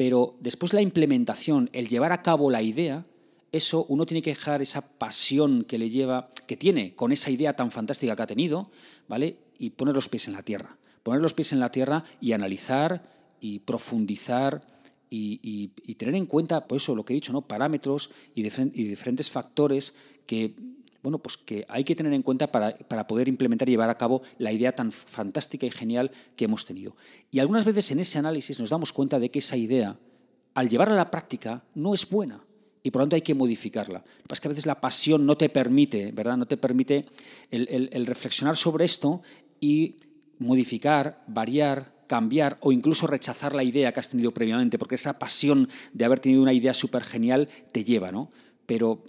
Pero 0.00 0.34
después 0.40 0.72
la 0.72 0.80
implementación, 0.80 1.68
el 1.74 1.86
llevar 1.86 2.12
a 2.12 2.22
cabo 2.22 2.50
la 2.50 2.62
idea, 2.62 3.04
eso 3.52 3.84
uno 3.90 4.06
tiene 4.06 4.22
que 4.22 4.30
dejar 4.30 4.62
esa 4.62 4.80
pasión 4.80 5.62
que 5.62 5.76
le 5.76 5.90
lleva, 5.90 6.30
que 6.46 6.56
tiene 6.56 6.94
con 6.94 7.12
esa 7.12 7.30
idea 7.30 7.54
tan 7.54 7.70
fantástica 7.70 8.16
que 8.16 8.22
ha 8.22 8.26
tenido, 8.26 8.70
¿vale? 9.08 9.36
Y 9.58 9.68
poner 9.68 9.94
los 9.94 10.08
pies 10.08 10.26
en 10.26 10.32
la 10.32 10.42
tierra. 10.42 10.78
Poner 11.02 11.20
los 11.20 11.34
pies 11.34 11.52
en 11.52 11.60
la 11.60 11.70
tierra 11.70 12.02
y 12.18 12.32
analizar 12.32 13.02
y 13.40 13.58
profundizar 13.58 14.62
y, 15.10 15.68
tener 15.98 16.14
en 16.14 16.24
cuenta, 16.24 16.66
pues 16.66 16.82
eso, 16.82 16.94
lo 16.94 17.04
que 17.04 17.12
he 17.12 17.20
dicho, 17.20 17.34
¿no? 17.34 17.42
Parámetros 17.42 18.08
y, 18.34 18.42
diferentes 18.42 19.30
factores 19.30 19.96
que, 20.24 20.54
bueno, 21.02 21.18
pues 21.18 21.36
que 21.36 21.64
hay 21.68 21.84
que 21.84 21.94
tener 21.94 22.12
en 22.12 22.22
cuenta 22.22 22.52
para, 22.52 22.74
para, 22.76 23.06
poder 23.06 23.28
implementar 23.28 23.68
y 23.68 23.72
llevar 23.72 23.90
a 23.90 23.98
cabo 23.98 24.22
la 24.38 24.52
idea 24.52 24.72
tan 24.72 24.92
fantástica 24.92 25.66
y 25.66 25.70
genial 25.70 26.10
que 26.36 26.44
hemos 26.44 26.64
tenido. 26.64 26.94
Y 27.30 27.38
algunas 27.38 27.64
veces 27.64 27.90
en 27.90 28.00
ese 28.00 28.18
análisis 28.18 28.58
nos 28.58 28.70
damos 28.70 28.92
cuenta 28.92 29.18
de 29.18 29.30
que 29.30 29.38
esa 29.38 29.56
idea, 29.56 29.98
al 30.54 30.68
llevarla 30.68 30.94
a 30.94 30.98
la 30.98 31.10
práctica, 31.10 31.64
no 31.74 31.94
es 31.94 32.08
buena 32.08 32.44
y 32.82 32.90
por 32.90 33.00
lo 33.00 33.04
tanto 33.04 33.16
hay 33.16 33.22
que 33.22 33.34
modificarla. 33.34 33.98
Lo 33.98 34.22
que 34.22 34.28
pasa 34.28 34.34
es 34.34 34.40
que 34.40 34.48
a 34.48 34.50
veces 34.50 34.66
la 34.66 34.80
pasión 34.80 35.26
no 35.26 35.36
te 35.36 35.48
permite, 35.48 36.12
¿verdad? 36.12 36.36
No 36.36 36.46
te 36.46 36.56
permite 36.56 37.04
el, 37.50 38.06
reflexionar 38.06 38.56
sobre 38.56 38.84
esto 38.84 39.22
y 39.60 39.96
modificar, 40.38 41.22
variar, 41.26 41.94
cambiar 42.06 42.58
o 42.60 42.72
incluso 42.72 43.06
rechazar 43.06 43.54
la 43.54 43.62
idea 43.62 43.92
que 43.92 44.00
has 44.00 44.08
tenido 44.08 44.32
previamente, 44.32 44.78
porque 44.78 44.94
esa 44.94 45.18
pasión 45.18 45.68
de 45.92 46.04
haber 46.04 46.20
tenido 46.20 46.42
una 46.42 46.52
idea 46.52 46.74
súper 46.74 47.04
genial 47.04 47.48
te 47.72 47.84
lleva, 47.84 48.10
¿no? 48.10 48.30
Pero, 48.66 49.02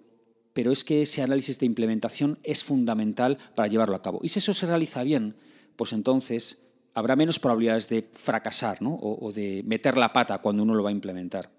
pero 0.53 0.71
es 0.71 0.83
que 0.83 1.03
ese 1.03 1.21
análisis 1.21 1.59
de 1.59 1.65
implementación 1.65 2.39
es 2.43 2.63
fundamental 2.63 3.37
para 3.55 3.67
llevarlo 3.67 3.95
a 3.95 4.01
cabo. 4.01 4.19
Y 4.23 4.29
si 4.29 4.39
eso 4.39 4.53
se 4.53 4.65
realiza 4.65 5.03
bien, 5.03 5.35
pues 5.75 5.93
entonces 5.93 6.59
habrá 6.93 7.15
menos 7.15 7.39
probabilidades 7.39 7.87
de 7.87 8.09
fracasar 8.19 8.81
¿no? 8.81 8.97
o 9.01 9.31
de 9.31 9.63
meter 9.65 9.97
la 9.97 10.11
pata 10.11 10.39
cuando 10.39 10.63
uno 10.63 10.73
lo 10.73 10.83
va 10.83 10.89
a 10.89 10.93
implementar. 10.93 11.49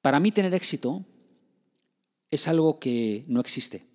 Para 0.00 0.20
mí 0.20 0.32
tener 0.32 0.54
éxito 0.54 1.04
es 2.30 2.48
algo 2.48 2.78
que 2.78 3.24
no 3.28 3.40
existe. 3.40 3.86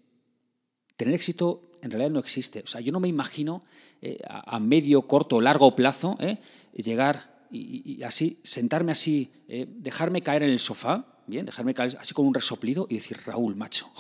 Tener 0.95 1.13
éxito 1.13 1.67
en 1.81 1.91
realidad 1.91 2.11
no 2.11 2.19
existe. 2.19 2.61
O 2.61 2.67
sea, 2.67 2.81
yo 2.81 2.91
no 2.91 2.99
me 2.99 3.07
imagino 3.07 3.61
eh, 4.01 4.17
a, 4.25 4.59
medio, 4.59 5.03
corto 5.03 5.37
o 5.37 5.41
largo 5.41 5.75
plazo 5.75 6.17
eh, 6.19 6.37
llegar 6.73 7.47
y, 7.51 8.03
así, 8.03 8.39
sentarme 8.43 8.91
así, 8.91 9.31
eh, 9.47 9.65
dejarme 9.67 10.21
caer 10.21 10.43
en 10.43 10.49
el 10.49 10.59
sofá, 10.59 11.16
bien, 11.27 11.45
dejarme 11.45 11.73
caer 11.73 11.97
así 11.99 12.13
con 12.13 12.25
un 12.25 12.33
resoplido 12.33 12.87
y 12.89 12.95
decir, 12.95 13.17
Raúl, 13.25 13.55
macho, 13.55 13.91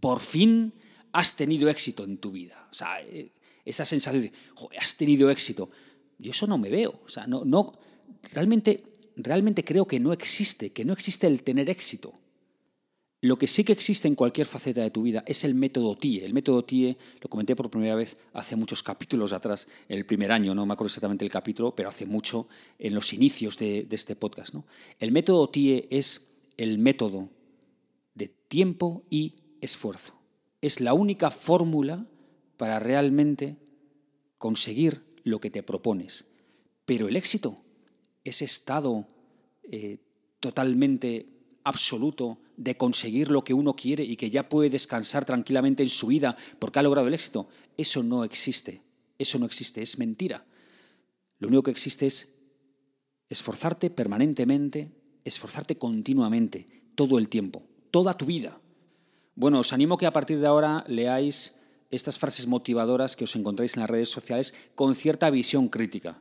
por 0.00 0.20
fin 0.20 0.72
has 1.12 1.36
tenido 1.36 1.68
éxito 1.68 2.04
en 2.04 2.18
tu 2.18 2.32
vida. 2.32 2.68
Sea, 2.72 2.98
esa 3.64 3.84
sensación 3.84 4.22
de, 4.22 4.32
joder, 4.54 4.80
has 4.80 4.96
tenido 4.96 5.30
éxito. 5.30 5.70
Yo 6.18 6.30
eso 6.30 6.46
no 6.46 6.58
me 6.58 6.70
veo. 6.70 7.00
No, 7.26 7.44
no, 7.44 7.72
realmente 8.32 8.94
realmente 9.16 9.64
creo 9.64 9.86
que 9.86 10.00
no 10.00 10.12
existe, 10.12 10.70
que 10.70 10.84
no 10.84 10.92
existe 10.92 11.26
el 11.26 11.42
tener 11.42 11.70
éxito. 11.70 12.14
Lo 13.20 13.38
que 13.38 13.46
sí 13.46 13.64
que 13.64 13.72
existe 13.72 14.06
en 14.06 14.14
cualquier 14.14 14.46
faceta 14.46 14.82
de 14.82 14.90
tu 14.90 15.02
vida 15.02 15.24
es 15.26 15.44
el 15.44 15.54
método 15.54 15.96
TIE. 15.96 16.26
El 16.26 16.34
método 16.34 16.62
TIE 16.62 16.98
lo 17.22 17.30
comenté 17.30 17.56
por 17.56 17.70
primera 17.70 17.94
vez 17.94 18.18
hace 18.34 18.54
muchos 18.54 18.82
capítulos 18.82 19.32
atrás, 19.32 19.66
el 19.88 20.04
primer 20.04 20.30
año, 20.30 20.54
no 20.54 20.66
me 20.66 20.74
acuerdo 20.74 20.88
exactamente 20.88 21.24
el 21.24 21.30
capítulo, 21.30 21.74
pero 21.74 21.88
hace 21.88 22.04
mucho 22.04 22.48
en 22.78 22.94
los 22.94 23.14
inicios 23.14 23.56
de, 23.56 23.88
este 23.90 24.14
podcast. 24.14 24.52
¿no? 24.52 24.66
El 24.98 25.12
método 25.12 25.48
TIE 25.48 25.88
es 25.90 26.33
el 26.56 26.78
método 26.78 27.30
de 28.14 28.28
tiempo 28.28 29.02
y 29.10 29.34
esfuerzo. 29.60 30.14
Es 30.60 30.80
la 30.80 30.94
única 30.94 31.30
fórmula 31.30 32.06
para 32.56 32.78
realmente 32.78 33.56
conseguir 34.38 35.02
lo 35.24 35.40
que 35.40 35.50
te 35.50 35.62
propones. 35.62 36.26
Pero 36.84 37.08
el 37.08 37.16
éxito 37.16 37.64
ese 38.24 38.46
estado 38.46 39.06
eh, 39.64 39.98
totalmente 40.40 41.26
absoluto 41.62 42.38
de 42.56 42.76
conseguir 42.76 43.30
lo 43.30 43.44
que 43.44 43.54
uno 43.54 43.76
quiere 43.76 44.04
y 44.04 44.16
que 44.16 44.30
ya 44.30 44.48
puede 44.48 44.70
descansar 44.70 45.24
tranquilamente 45.24 45.82
en 45.82 45.88
su 45.88 46.08
vida 46.08 46.36
porque 46.58 46.78
ha 46.78 46.82
logrado 46.82 47.08
el 47.08 47.14
éxito, 47.14 47.48
eso 47.76 48.02
no 48.02 48.24
existe. 48.24 48.82
Eso 49.16 49.38
no 49.38 49.46
existe, 49.46 49.80
es 49.80 49.98
mentira. 49.98 50.44
Lo 51.38 51.48
único 51.48 51.62
que 51.64 51.70
existe 51.70 52.06
es 52.06 52.32
esforzarte 53.28 53.90
permanentemente, 53.90 54.90
esforzarte 55.24 55.76
continuamente, 55.76 56.66
todo 56.94 57.18
el 57.18 57.28
tiempo, 57.28 57.62
toda 57.90 58.14
tu 58.14 58.26
vida. 58.26 58.60
Bueno, 59.34 59.60
os 59.60 59.72
animo 59.72 59.96
que 59.96 60.06
a 60.06 60.12
partir 60.12 60.38
de 60.38 60.46
ahora 60.46 60.84
leáis 60.86 61.56
estas 61.90 62.18
frases 62.18 62.46
motivadoras 62.46 63.16
que 63.16 63.24
os 63.24 63.36
encontráis 63.36 63.74
en 63.74 63.80
las 63.80 63.90
redes 63.90 64.08
sociales 64.08 64.54
con 64.74 64.94
cierta 64.94 65.30
visión 65.30 65.68
crítica. 65.68 66.20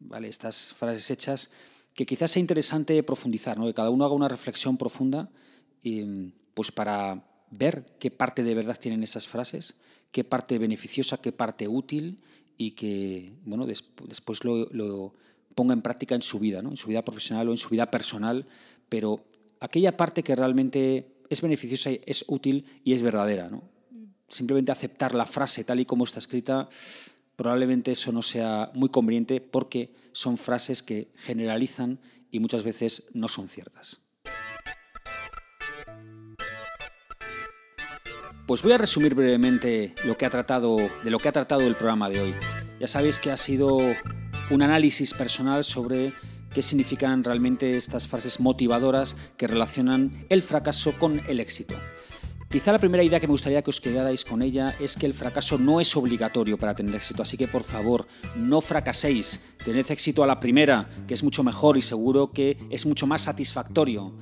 ¿vale? 0.00 0.28
estas 0.28 0.74
frases 0.74 1.10
hechas, 1.10 1.50
que 1.94 2.06
quizás 2.06 2.30
sea 2.30 2.40
interesante 2.40 3.02
profundizar, 3.02 3.58
¿no? 3.58 3.66
que 3.66 3.74
cada 3.74 3.90
uno 3.90 4.04
haga 4.04 4.14
una 4.14 4.28
reflexión 4.28 4.76
profunda 4.76 5.30
y, 5.82 6.32
pues 6.54 6.72
para 6.72 7.24
ver 7.50 7.84
qué 7.98 8.10
parte 8.10 8.42
de 8.42 8.54
verdad 8.54 8.78
tienen 8.78 9.02
esas 9.02 9.28
frases, 9.28 9.76
qué 10.12 10.24
parte 10.24 10.58
beneficiosa, 10.58 11.18
qué 11.18 11.32
parte 11.32 11.68
útil 11.68 12.22
y 12.56 12.72
que 12.72 13.32
bueno, 13.44 13.66
después 13.66 14.44
lo, 14.44 15.14
ponga 15.58 15.74
en 15.74 15.82
práctica 15.82 16.14
en 16.14 16.22
su 16.22 16.38
vida, 16.38 16.62
¿no? 16.62 16.70
en 16.70 16.76
su 16.76 16.86
vida 16.86 17.04
profesional 17.04 17.48
o 17.48 17.50
en 17.50 17.56
su 17.56 17.68
vida 17.68 17.90
personal, 17.90 18.46
pero 18.88 19.24
aquella 19.58 19.96
parte 19.96 20.22
que 20.22 20.36
realmente 20.36 21.16
es 21.30 21.42
beneficiosa, 21.42 21.90
es 22.06 22.24
útil 22.28 22.64
y 22.84 22.92
es 22.92 23.02
verdadera. 23.02 23.50
Simplemente 24.28 24.70
aceptar 24.70 25.16
la 25.16 25.26
frase 25.26 25.64
tal 25.64 25.80
y 25.80 25.84
como 25.84 26.04
está 26.04 26.20
escrita 26.20 26.68
probablemente 27.34 27.90
eso 27.90 28.12
no 28.12 28.22
sea 28.22 28.70
muy 28.74 28.88
conveniente 28.88 29.40
porque 29.40 29.92
son 30.12 30.38
frases 30.38 30.84
que 30.84 31.10
generalizan 31.16 31.98
y 32.30 32.38
muchas 32.38 32.62
veces 32.62 33.08
no 33.12 33.26
son 33.26 33.48
ciertas. 33.48 33.98
Pues 38.46 38.62
voy 38.62 38.72
a 38.74 38.78
resumir 38.78 39.16
brevemente 39.16 39.96
lo 40.04 40.16
que 40.16 40.24
ha 40.24 40.30
tratado, 40.30 40.76
de 41.02 41.10
lo 41.10 41.18
que 41.18 41.28
ha 41.28 41.32
tratado 41.32 41.62
el 41.62 41.76
programa 41.76 42.08
de 42.08 42.20
hoy. 42.20 42.34
Ya 42.78 42.86
sabéis 42.86 43.18
que 43.18 43.32
ha 43.32 43.36
sido 43.36 43.80
un 44.50 44.62
análisis 44.62 45.14
personal 45.14 45.64
sobre 45.64 46.12
qué 46.52 46.62
significan 46.62 47.24
realmente 47.24 47.76
estas 47.76 48.08
frases 48.08 48.40
motivadoras 48.40 49.16
que 49.36 49.46
relacionan 49.46 50.10
el 50.28 50.42
fracaso 50.42 50.94
con 50.98 51.20
el 51.28 51.40
éxito. 51.40 51.74
Quizá 52.50 52.72
la 52.72 52.78
primera 52.78 53.02
idea 53.02 53.20
que 53.20 53.26
me 53.26 53.32
gustaría 53.32 53.60
que 53.60 53.68
os 53.68 53.80
quedarais 53.80 54.24
con 54.24 54.40
ella 54.40 54.74
es 54.80 54.96
que 54.96 55.04
el 55.04 55.12
fracaso 55.12 55.58
no 55.58 55.82
es 55.82 55.94
obligatorio 55.94 56.58
para 56.58 56.74
tener 56.74 56.94
éxito, 56.94 57.22
así 57.22 57.36
que 57.36 57.46
por 57.46 57.62
favor 57.62 58.06
no 58.36 58.62
fracaséis, 58.62 59.40
tened 59.62 59.90
éxito 59.90 60.24
a 60.24 60.26
la 60.26 60.40
primera, 60.40 60.88
que 61.06 61.12
es 61.12 61.22
mucho 61.22 61.42
mejor 61.42 61.76
y 61.76 61.82
seguro 61.82 62.32
que 62.32 62.56
es 62.70 62.86
mucho 62.86 63.06
más 63.06 63.20
satisfactorio. 63.20 64.14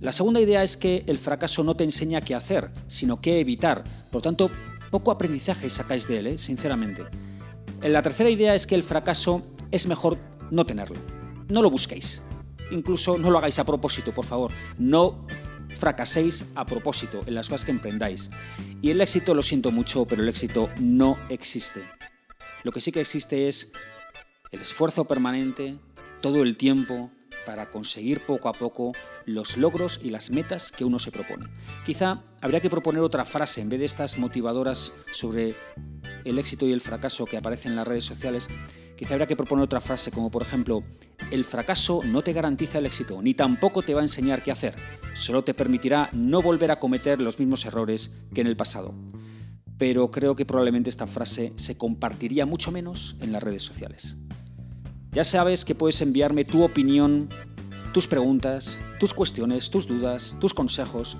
La 0.00 0.12
segunda 0.12 0.40
idea 0.40 0.62
es 0.62 0.76
que 0.76 1.02
el 1.08 1.18
fracaso 1.18 1.64
no 1.64 1.74
te 1.74 1.82
enseña 1.82 2.20
qué 2.20 2.36
hacer, 2.36 2.70
sino 2.86 3.20
qué 3.20 3.40
evitar, 3.40 3.82
por 4.12 4.22
tanto, 4.22 4.52
poco 4.92 5.10
aprendizaje 5.10 5.68
sacáis 5.68 6.06
de 6.06 6.18
él, 6.20 6.26
¿eh? 6.28 6.38
sinceramente. 6.38 7.02
La 7.82 8.02
tercera 8.02 8.30
idea 8.30 8.54
es 8.54 8.68
que 8.68 8.76
el 8.76 8.84
fracaso 8.84 9.42
es 9.74 9.88
mejor 9.88 10.18
no 10.52 10.64
tenerlo, 10.64 10.96
no 11.48 11.60
lo 11.60 11.68
busquéis, 11.68 12.22
incluso 12.70 13.18
no 13.18 13.30
lo 13.30 13.38
hagáis 13.38 13.58
a 13.58 13.64
propósito, 13.64 14.14
por 14.14 14.24
favor, 14.24 14.52
no 14.78 15.26
fracaséis 15.74 16.44
a 16.54 16.64
propósito 16.64 17.22
en 17.26 17.34
las 17.34 17.48
cosas 17.48 17.64
que 17.64 17.72
emprendáis. 17.72 18.30
Y 18.80 18.90
el 18.90 19.00
éxito, 19.00 19.34
lo 19.34 19.42
siento 19.42 19.72
mucho, 19.72 20.04
pero 20.04 20.22
el 20.22 20.28
éxito 20.28 20.70
no 20.78 21.18
existe. 21.28 21.82
Lo 22.62 22.70
que 22.70 22.80
sí 22.80 22.92
que 22.92 23.00
existe 23.00 23.48
es 23.48 23.72
el 24.52 24.60
esfuerzo 24.60 25.06
permanente, 25.06 25.80
todo 26.22 26.44
el 26.44 26.56
tiempo, 26.56 27.10
para 27.44 27.68
conseguir 27.68 28.24
poco 28.24 28.48
a 28.48 28.52
poco 28.52 28.92
los 29.26 29.56
logros 29.56 30.00
y 30.02 30.10
las 30.10 30.30
metas 30.30 30.70
que 30.70 30.84
uno 30.84 31.00
se 31.00 31.10
propone. 31.10 31.48
Quizá 31.84 32.22
habría 32.40 32.60
que 32.60 32.70
proponer 32.70 33.02
otra 33.02 33.24
frase 33.24 33.60
en 33.60 33.68
vez 33.68 33.80
de 33.80 33.86
estas 33.86 34.18
motivadoras 34.18 34.92
sobre 35.10 35.56
el 36.24 36.38
éxito 36.38 36.64
y 36.64 36.72
el 36.72 36.80
fracaso 36.80 37.24
que 37.26 37.36
aparecen 37.36 37.72
en 37.72 37.76
las 37.76 37.88
redes 37.88 38.04
sociales. 38.04 38.48
Quizá 38.96 39.14
habría 39.14 39.26
que 39.26 39.36
proponer 39.36 39.64
otra 39.64 39.80
frase 39.80 40.10
como 40.10 40.30
por 40.30 40.42
ejemplo, 40.42 40.82
el 41.30 41.44
fracaso 41.44 42.00
no 42.04 42.22
te 42.22 42.32
garantiza 42.32 42.78
el 42.78 42.86
éxito, 42.86 43.20
ni 43.22 43.34
tampoco 43.34 43.82
te 43.82 43.94
va 43.94 44.00
a 44.00 44.04
enseñar 44.04 44.42
qué 44.42 44.52
hacer, 44.52 44.76
solo 45.14 45.42
te 45.42 45.54
permitirá 45.54 46.10
no 46.12 46.42
volver 46.42 46.70
a 46.70 46.78
cometer 46.78 47.20
los 47.20 47.38
mismos 47.38 47.64
errores 47.64 48.14
que 48.32 48.40
en 48.40 48.46
el 48.46 48.56
pasado. 48.56 48.94
pero 49.76 50.10
creo 50.10 50.36
que 50.36 50.46
probablemente 50.46 50.90
esta 50.90 51.06
frase 51.06 51.52
se 51.56 51.76
compartiría 51.76 52.46
mucho 52.46 52.70
menos 52.70 53.16
en 53.20 53.32
las 53.32 53.42
redes 53.42 53.62
sociales. 53.62 54.16
Ya 55.12 55.24
sabes 55.24 55.64
que 55.64 55.74
puedes 55.74 56.00
enviarme 56.00 56.44
tu 56.44 56.62
opinión, 56.62 57.28
tus 57.92 58.06
preguntas, 58.06 58.78
tus 58.98 59.14
cuestiones, 59.14 59.70
tus 59.70 59.86
dudas, 59.86 60.36
tus 60.40 60.54
consejos 60.54 61.16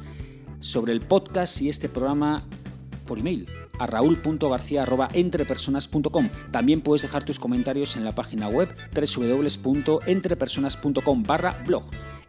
sobre 0.61 0.93
el 0.93 1.01
podcast 1.01 1.61
y 1.61 1.69
este 1.69 1.89
programa 1.89 2.47
por 3.05 3.19
email 3.19 3.47
a 3.79 3.87
raúl.garcía.entrepersonas.com. 3.87 6.31
También 6.51 6.81
puedes 6.81 7.03
dejar 7.03 7.25
tus 7.25 7.39
comentarios 7.39 7.97
en 7.97 8.05
la 8.05 8.15
página 8.15 8.49
web 8.49 8.75
www.entrepersonas.com 8.95 11.23
barra 11.23 11.63
blog. 11.67 11.85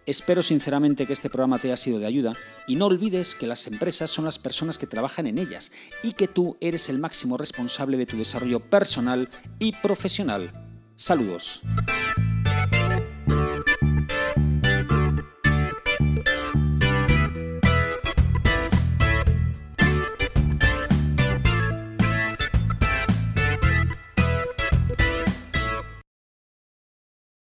Espero 0.05 0.41
sinceramente 0.43 1.07
que 1.07 1.13
este 1.13 1.31
programa 1.31 1.57
te 1.57 1.67
haya 1.67 1.77
sido 1.77 1.97
de 1.97 2.05
ayuda 2.05 2.35
y 2.67 2.75
no 2.75 2.85
olvides 2.85 3.33
que 3.33 3.47
las 3.47 3.65
empresas 3.65 4.11
son 4.11 4.25
las 4.25 4.37
personas 4.37 4.77
que 4.77 4.85
trabajan 4.85 5.25
en 5.25 5.39
ellas 5.39 5.71
y 6.03 6.11
que 6.11 6.27
tú 6.27 6.57
eres 6.61 6.89
el 6.89 6.99
máximo 6.99 7.37
responsable 7.37 7.97
de 7.97 8.05
tu 8.05 8.17
desarrollo 8.17 8.59
personal 8.59 9.29
y 9.57 9.71
profesional. 9.71 10.51
Saludos. 10.95 11.63